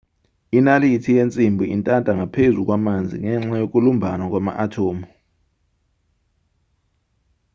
[0.57, 5.05] inalithi yensimbi intanta ngaphezu kwamanzi ngenxa yokulumbana kwama-athomu